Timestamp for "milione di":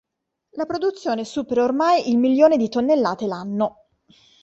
2.17-2.69